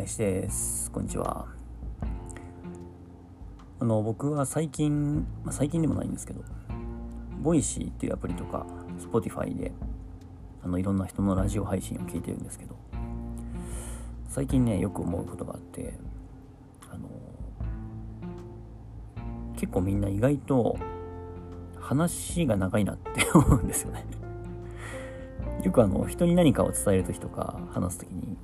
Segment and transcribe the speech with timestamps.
[0.00, 0.90] 林です。
[0.90, 1.44] こんにちは。
[3.80, 6.42] あの僕は最近、まあ、最近でもないんですけど
[7.42, 8.64] ボイシーっていうアプリとか
[8.98, 9.72] Spotify で
[10.64, 12.76] あのいろんな人のラジオ配信を聞いてるんですけど
[14.28, 15.92] 最近ねよく思うことがあって
[16.90, 17.08] あの
[19.56, 20.78] 結構みんな意外と
[21.78, 24.06] 話が長いなって思うんですよね。
[25.62, 28.38] よくあの人に何かを伝える時とか話す時に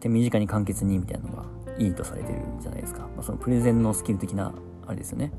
[0.00, 1.44] 手短に簡潔にみたいなのが
[1.78, 4.52] いいとされてるじゃないですか、まあ、そのプレゼンのスキル的な
[4.86, 5.32] あれですよね、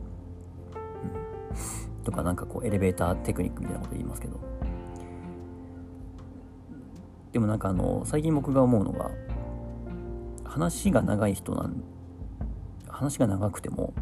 [0.73, 4.39] うん、とかなんかこうエレベーターテクニックみたいなこと言いますけど。
[7.31, 9.11] でもなんかあの最近僕が思うのが
[10.43, 11.83] 話が長い人なん
[12.87, 13.93] 話が長くても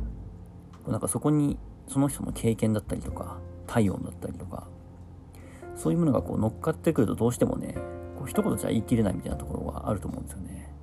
[0.88, 3.38] なんかそこにその人の経験だったりとか
[3.68, 4.68] 体温だったりとか
[5.76, 7.76] そういうものがこう乗っかってくるとどうしてもね
[8.28, 10.74] 一言じゃ言い切れないみたいなところがあると思うんですよね。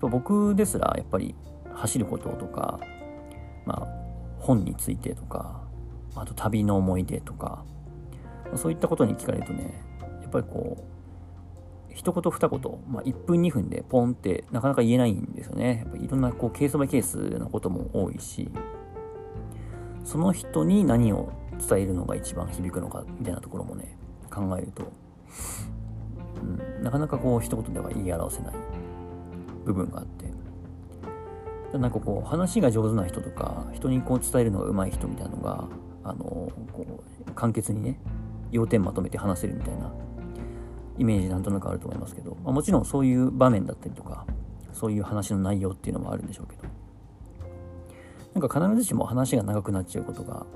[0.00, 1.34] 僕ですらやっぱり
[1.72, 2.80] 走ることとか、
[3.66, 3.86] まあ、
[4.38, 5.62] 本についてとか
[6.14, 7.64] あと旅の思い出とか
[8.56, 9.82] そういったことに聞かれるとね
[10.22, 10.90] やっぱりこう
[11.94, 15.82] 一言二言、まあ、1分2分でポンってなかなか言えないんですよね。
[15.84, 18.50] やっぱいろんなこうケースバイケースなことも多いし
[20.04, 21.32] その人に何を
[21.68, 23.98] 伝えるのが一番響くのかみたいなところもね
[24.30, 24.90] 考えると、
[26.82, 28.54] なかなかこう一言では言い表せない
[29.64, 30.30] 部分があって。
[31.78, 35.68] なんかこう話が上手な人とか人にこう伝えるのが上手い人みたいなのが
[36.02, 38.00] あのこう簡潔にね
[38.50, 39.92] 要点まとめて話せるみたいな
[40.98, 44.26] イメージなんとなくあると思いますけど、まあ、もちろんそういう場面だったりとか
[44.72, 46.62] そういう話の内容っていうのもあるんでしょうけど。
[48.34, 50.46] なんか必ずしも話が長くなっちゃうことが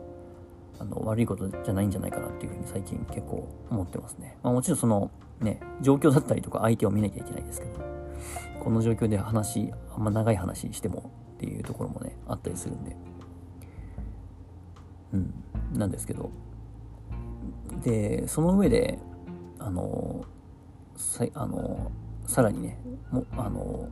[0.79, 4.37] あの悪いことじゃないんじゃないかなっていうふうに最近結構思ってますね。
[4.43, 7.73] まあ、もちろんそのね、状況だったりとか相手を見なきゃいけないですけど、
[8.63, 12.97] この状況で話、あんま長い話してもっていうところもね、あったりするんで。
[15.13, 16.31] うん、なんですけど。
[17.83, 18.99] で、その上で、
[19.59, 20.25] あの、
[20.97, 21.91] さあの
[22.27, 22.79] さらにね、
[23.11, 23.89] もあの、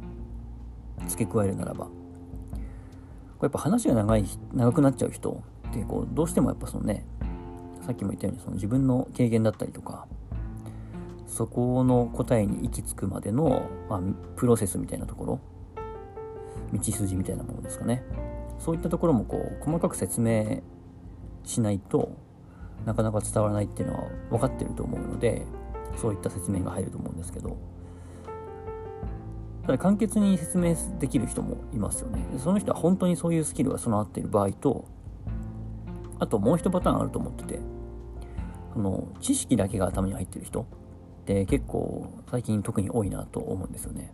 [1.09, 1.91] 付け加えるならば、こ
[3.43, 5.43] れやっぱ話が長い、長くなっちゃう人
[5.73, 7.05] ってこうどうしてもやっぱそのね
[7.81, 10.07] さっきも言ったようにその自分の経験だったりとか
[11.27, 14.01] そこの答えに行き着くまでの、まあ、
[14.37, 15.41] プロセスみたいなところ
[16.73, 18.03] 道筋みたいなものですかね。
[18.59, 20.63] そういったところもこう細かく説明
[21.43, 22.13] しないと
[22.87, 25.45] なかなか伝わらないっていうのは分かってると思うので
[25.97, 27.57] そういった説明が入ると思うんですけど。
[29.63, 32.25] ただ簡潔に説明できる人もいますよね。
[32.39, 34.87] その人は本当にそういうスキルが備わっている場合と
[36.23, 37.59] あともう一パターンあると思ってて、
[38.77, 40.65] あの、知識だけが頭に入ってる人っ
[41.25, 44.13] て結構最近特に多いなと思うんですよね。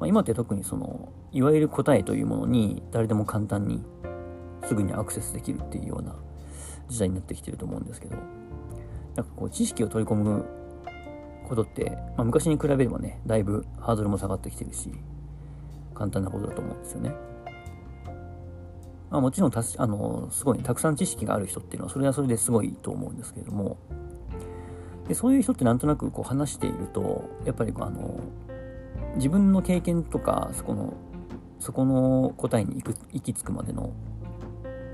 [0.00, 3.84] まあ、今って特にその、いわゆる答えというものに誰でも簡単に
[4.64, 6.16] すぐにアクセスできるっていうような
[6.88, 8.16] 時代になってきてると思うんですけど、
[9.16, 10.46] なんかこう知識を取り込む
[11.46, 14.90] ことって、まあ、昔に比べればね、だいぶハードルも下がってきてるし、
[15.94, 17.35] 簡単なことだと思うんですよね。
[19.16, 23.78] まあ、もちろんたあのすごいたくさん知識がある人っていうのはそれはそれですごいと思うんですけれども。
[25.08, 28.20] でそういう人ってなんとなくこう話しているとやっぱりあの
[29.14, 30.94] 自分の経験とかそこの
[31.60, 33.92] そこの答えに行く行き着くまでの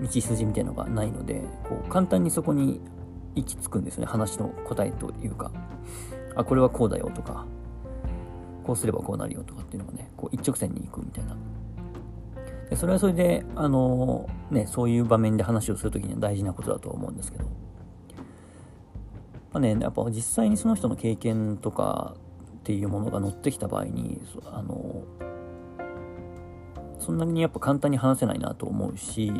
[0.02, 2.80] 道筋みたいのがないのでこう簡単にそこに
[3.34, 4.06] 行き着くんですね。
[4.06, 5.50] 話の答えというか。
[6.36, 7.44] あこれはこうだよとか
[8.62, 11.36] こうすればこうなるよとかっていうのがねこう一直線に行くみたいな。
[12.72, 17.50] でそれはそれで、あのね、そういう場面で話をするときには大事なことだと思うんですけど、ま
[19.56, 22.14] あね、やっぱ実際にその人の経験とか
[22.60, 25.04] っていうものが乗ってきた場合に、あの
[26.98, 29.30] そんなにやっぱ簡単に話せないなと思うし、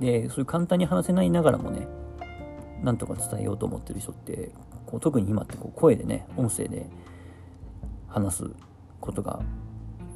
[0.00, 1.86] で、そういう簡単に話せないながらもね、
[2.82, 4.50] なんとか伝えようと思ってる人って、
[4.86, 6.90] こう特に今ってこう声でね、音声で
[8.08, 8.50] 話す
[9.00, 9.38] ことが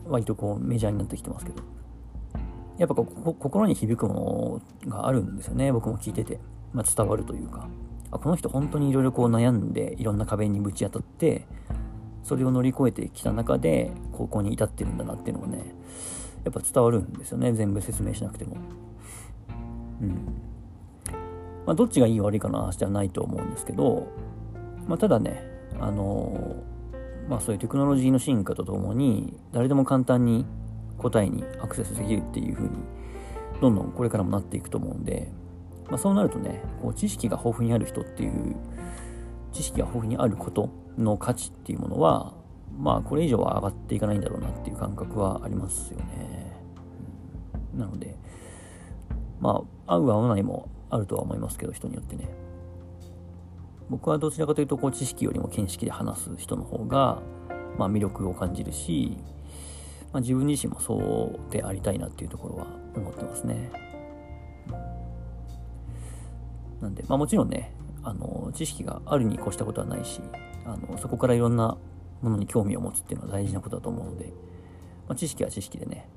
[0.08, 1.73] 割とこうメジャーになってきてますけど、
[2.78, 5.72] やっぱこ心に響くものがあるんですよね。
[5.72, 6.40] 僕も聞いてて、
[6.72, 7.68] まあ、伝わるというか。
[8.14, 11.46] あこの人本当にいろいろこう悩んでいろんな壁にぶち当たって
[12.22, 15.74] それを乗り越えてきた中で高校に至ってるんだなっていうのがね
[16.44, 17.52] やっぱ伝わるんですよね。
[17.52, 18.56] 全部説明しなくても。
[20.00, 20.10] うん。
[21.66, 24.08] まあどっちがいい悪いかの話ではないと思うんですけど、
[24.86, 25.42] まあ、ただね
[25.80, 26.62] あの
[27.28, 30.44] まあそういうテクノロジーの進化とともに誰でも簡単に
[30.98, 32.76] 答えにアクセスできるっていう風に
[33.60, 35.30] どんどんこれからもなっていくと思うんで、
[35.88, 38.56] まあ、そうなるとねこう知識が豊富にある人っていう
[39.52, 42.34] 知識が豊富にあることの価値っていうものは
[42.78, 46.56] まあこれ以上は上がっていかないんだろうなっていう感覚はありますよね。
[47.72, 48.16] うん、なので、
[49.40, 52.28] まあ合う合わないもあるとは思いますけど、人によってね。
[53.88, 57.20] 僕はどちらかというとこう知識よりも見識で話す人の方が、
[57.78, 59.18] まあ、魅力を感じるし、
[60.14, 62.66] まあ、自分自身もそうでありたいなっていうところは
[62.96, 63.70] 思ってますね。
[66.80, 70.20] なんで、まあ、もちろんねあの知識があるに越したことはないし
[70.64, 71.76] あのそこからいろんな
[72.22, 74.26] ものに興味を持つっていうのは大事なことだと思うので、
[75.08, 76.08] まあ、知識は知識でね、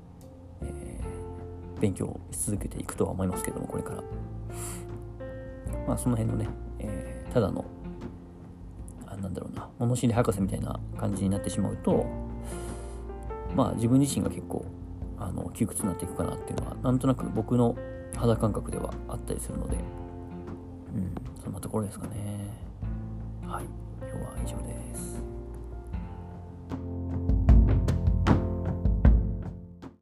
[0.62, 4.02] えー、勉強し続けていくとは思いますけどもこれから。
[5.86, 6.48] まあその辺のね、
[6.80, 7.64] えーただの
[9.06, 12.06] あなんだろうな物知り博士みたいな感じになってしまうと
[13.58, 14.64] まあ自分自身が結構
[15.18, 17.76] あの窮屈になっていくかなっていうのはなんとなく僕の
[18.16, 19.76] 肌感覚ではあったりするので
[20.94, 21.12] うん
[21.42, 22.12] そんなところですかね。
[23.44, 23.64] はい
[24.00, 25.20] 今日は以上です。